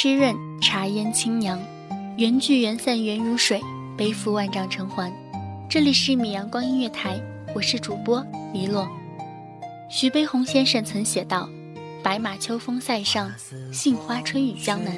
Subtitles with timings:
[0.00, 1.60] 湿润，茶烟清扬，
[2.16, 3.60] 缘聚缘散缘如水，
[3.96, 5.12] 背负万丈尘寰。
[5.68, 7.20] 这里是米阳光音乐台，
[7.52, 8.24] 我是主播
[8.54, 8.88] 黎洛。
[9.90, 11.50] 徐悲鸿先生曾写道
[12.00, 13.28] ：“白马秋风塞上，
[13.72, 14.94] 杏花春雨江南。”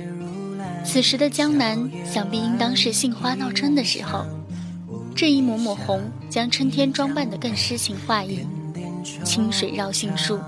[0.84, 4.26] 此时的江南，想必应当是杏花闹春的时候。
[5.16, 8.46] 这一抹抹红，将春天装扮得更诗情画意。
[9.24, 10.38] 清水绕杏树，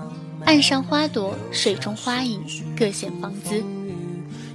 [0.45, 2.39] 岸上花朵，水中花影，
[2.77, 3.65] 各显芳姿。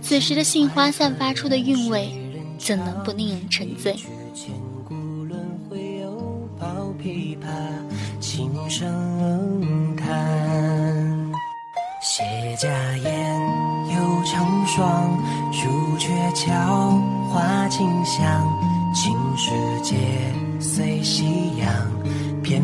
[0.01, 2.11] 此时的杏花散发出的韵味，
[2.59, 3.95] 怎能不令人沉醉？
[8.21, 10.07] 轻声叹
[12.03, 12.23] 谢
[12.57, 12.69] 家
[12.99, 13.41] 宴，
[13.89, 15.19] 又成双，
[15.53, 16.91] 朱雀桥，
[17.31, 18.47] 花径香，
[18.95, 19.51] 青石
[19.83, 19.97] 街，
[20.61, 21.25] 随夕
[21.59, 21.69] 阳，
[22.43, 22.63] 翩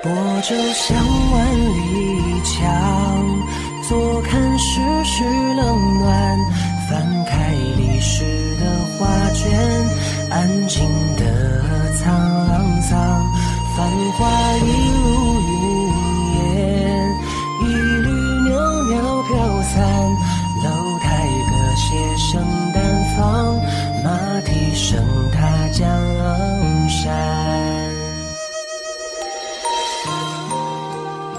[0.00, 0.96] 泊舟向
[1.32, 2.62] 万里江，
[3.88, 6.38] 坐看世事冷暖。
[6.88, 8.64] 翻开历史的
[8.96, 9.50] 画卷，
[10.30, 13.26] 安静的苍苍，
[13.76, 14.66] 繁华一
[15.04, 15.27] 如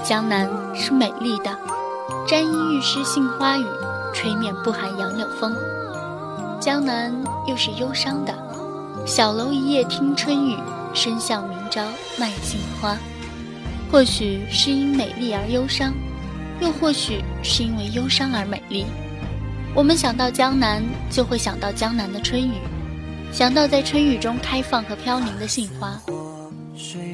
[0.09, 1.55] 江南是美丽的，
[2.27, 3.65] 沾衣欲湿杏花雨，
[4.11, 5.55] 吹面不寒杨柳风。
[6.59, 7.13] 江南
[7.45, 8.33] 又是忧伤的，
[9.05, 10.57] 小楼一夜听春雨，
[10.95, 11.83] 深巷明朝
[12.17, 12.97] 卖杏花。
[13.91, 15.93] 或许是因美丽而忧伤。
[16.59, 18.87] 又或许是因为忧伤而美丽，
[19.75, 22.55] 我们想到江南，就会想到江南的春雨，
[23.31, 26.01] 想到在春雨中开放和飘零的杏花。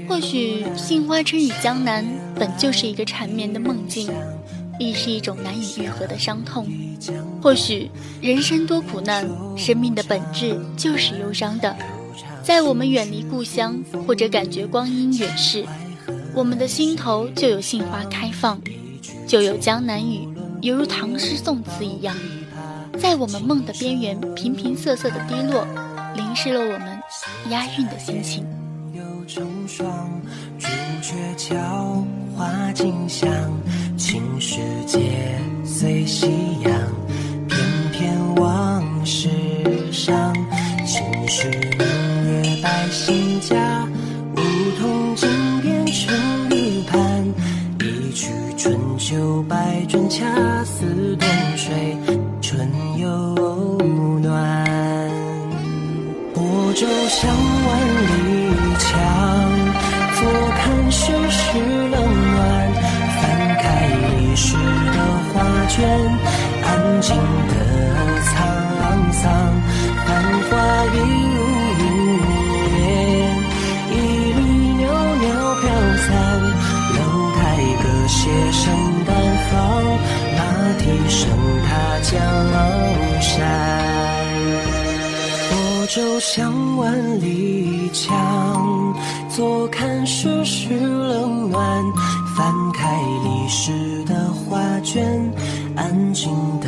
[0.07, 2.05] 或许杏花春雨江南
[2.35, 4.11] 本就是一个缠绵的梦境，
[4.79, 6.67] 亦是一种难以愈合的伤痛。
[7.41, 7.89] 或许
[8.21, 9.27] 人生多苦难，
[9.57, 11.75] 生命的本质就是忧伤的。
[12.43, 15.65] 在我们远离故乡，或者感觉光阴远逝，
[16.33, 18.61] 我们的心头就有杏花开放。
[19.27, 20.27] 就有江南雨，
[20.61, 22.15] 犹如唐诗宋词一样，
[22.99, 25.65] 在我们梦的边缘平平瑟瑟的滴落，
[26.15, 26.99] 淋湿了我们
[27.49, 28.45] 押韵的心情。
[29.67, 30.21] 霜
[30.59, 30.67] 朱
[31.01, 32.05] 雀桥，
[32.37, 33.27] 花径香，
[33.97, 34.99] 青石街，
[35.65, 36.27] 随夕
[36.63, 36.71] 阳，
[37.47, 37.59] 翩
[37.91, 39.29] 翩往事
[39.91, 40.33] 上，
[40.85, 41.49] 青石
[41.79, 43.24] 明月百姓。
[60.65, 61.93] 看世事冷
[62.33, 62.37] 暖。
[63.21, 63.23] 翻
[63.61, 63.63] 开
[64.01, 64.97] 历史的
[65.29, 65.33] 画
[65.69, 65.77] 卷，
[66.63, 66.67] 安
[67.01, 67.15] 静
[67.49, 67.53] 的
[68.25, 68.33] 沧
[69.13, 69.23] 桑，
[70.05, 70.07] 繁
[70.49, 70.51] 华
[70.91, 70.97] 一
[71.35, 71.37] 如
[71.79, 71.83] 云
[72.73, 72.81] 烟，
[73.91, 73.93] 一
[74.33, 74.39] 缕
[74.81, 74.83] 袅
[75.21, 75.23] 袅
[75.61, 75.63] 飘
[76.03, 76.07] 散。
[76.95, 76.97] 楼
[77.37, 77.39] 台
[77.83, 78.17] 歌榭
[78.51, 78.63] 声
[79.05, 79.09] 淡
[79.47, 79.53] 放，
[80.35, 80.39] 马
[80.79, 81.21] 蹄声
[81.67, 81.69] 踏
[82.01, 82.11] 江
[83.21, 84.14] 山。
[85.87, 88.93] 舟向万里江，
[89.29, 91.83] 坐看世事冷暖。
[92.35, 95.31] 翻开历史的画卷，
[95.75, 96.29] 安静
[96.59, 96.67] 的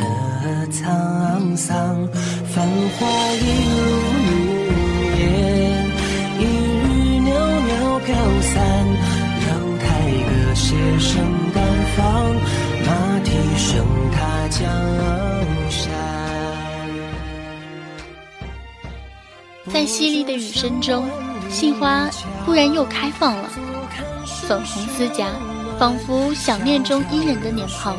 [0.68, 2.08] 沧桑，
[2.46, 2.66] 繁
[2.98, 3.44] 华一
[4.24, 4.47] 如
[19.88, 21.08] 淅沥的雨声中，
[21.48, 22.10] 杏花
[22.44, 23.48] 忽然又开放了，
[24.46, 25.24] 粉红丝荚，
[25.78, 27.96] 仿佛想念中伊人的脸庞。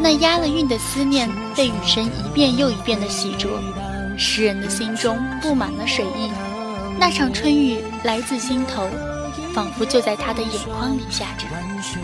[0.00, 3.48] 那押了韵的思念被雨声一遍又一遍的洗濯，
[4.16, 6.30] 诗人的心中布满了水意。
[6.96, 8.88] 那场春雨来自心头，
[9.52, 11.44] 仿佛就在他的眼眶里下着。
[11.82, 11.98] 杏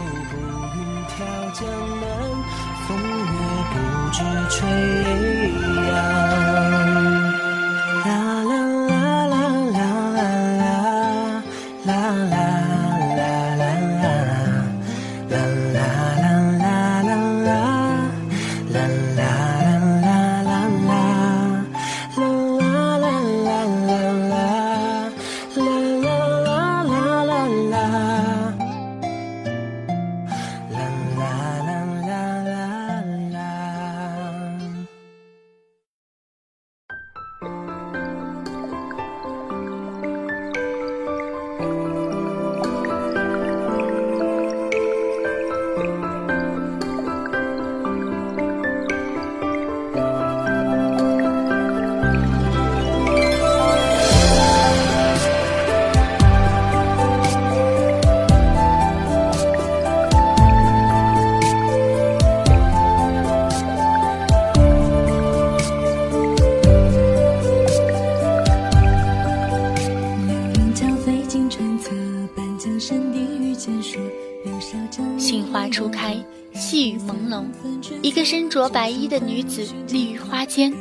[78.03, 80.73] 一个身着白衣的女子立于花间，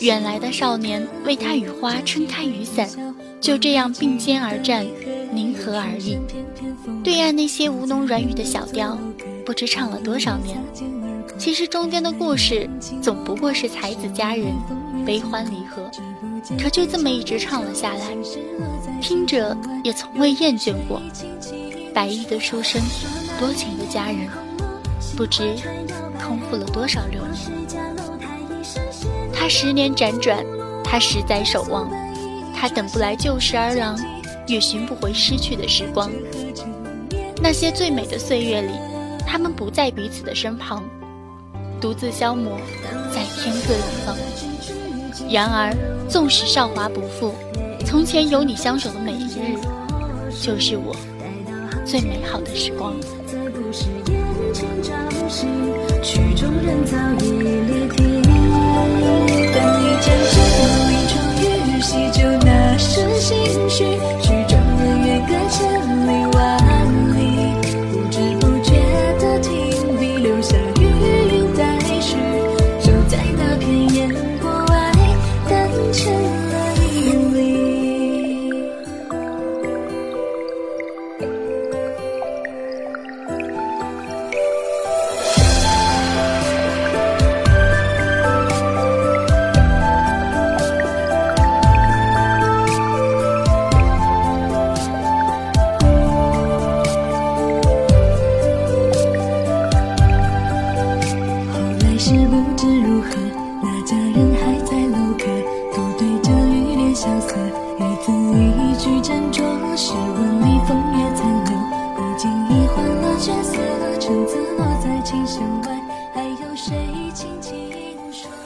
[0.00, 2.88] 远来的少年为她与花撑开雨伞，
[3.40, 4.86] 就这样并肩而战，
[5.32, 6.18] 凝和而已。
[7.02, 8.96] 对岸那些吴侬软语的小调，
[9.44, 10.58] 不知唱了多少年。
[11.38, 12.68] 其实中间的故事，
[13.00, 14.46] 总不过是才子佳人，
[15.04, 15.90] 悲欢离合，
[16.60, 18.16] 可就这么一直唱了下来，
[19.00, 21.02] 听着也从未厌倦过。
[21.92, 22.80] 白衣的书生，
[23.40, 24.28] 多情的佳人，
[25.16, 25.54] 不知
[26.24, 27.66] 空负了多少流年。
[29.32, 30.44] 他十年辗转，
[30.84, 31.90] 他十载守望，
[32.54, 33.98] 他等不来旧时儿郎，
[34.46, 36.10] 也寻不回失去的时光。
[37.42, 38.72] 那些最美的岁月里，
[39.26, 40.84] 他们不在彼此的身旁，
[41.80, 42.56] 独自消磨
[43.12, 44.16] 在天各一方。
[45.28, 45.74] 然而，
[46.08, 47.34] 纵使韶华不复，
[47.84, 49.58] 从前有你相守的每一日，
[50.40, 50.94] 就是我。
[51.84, 52.94] 最美好的时光。
[56.02, 61.42] 曲中人早已离题，等一见只有一场雨，
[61.80, 63.30] 细酒那时心
[63.70, 64.21] 绪。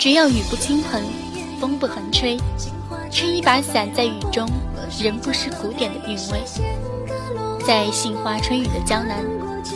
[0.06, 1.02] 只要雨不倾盆，
[1.60, 2.38] 风不横吹，
[3.10, 4.48] 撑一把伞在雨中，
[5.02, 6.40] 仍不失古典的韵味。
[7.66, 9.18] 在杏花春雨的江南，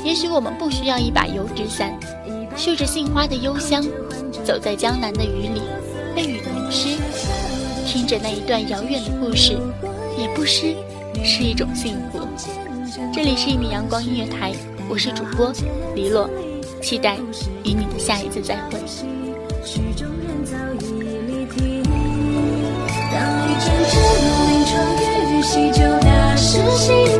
[0.04, 1.92] 也许我们不需要一把油纸伞，
[2.56, 3.84] 嗅着杏花的幽香，
[4.44, 5.62] 走在江南的雨里，
[6.14, 6.96] 被雨淋湿，
[7.84, 9.58] 听着那一段遥远的故事，
[10.16, 10.76] 也不失
[11.25, 12.20] 是一种幸福。
[13.12, 14.52] 这里是一米阳光音乐台，
[14.88, 15.52] 我是主播
[15.96, 16.30] 黎洛，
[16.80, 17.16] 期待
[17.64, 18.78] 与你的下一次再会。
[19.62, 21.83] 曲中人早已离题
[23.12, 23.95] 当一阵阵
[24.49, 24.73] 临窗
[25.29, 27.20] 雨洗旧那时心